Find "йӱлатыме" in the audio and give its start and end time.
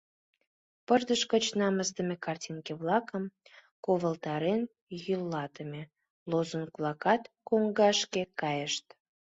5.05-5.81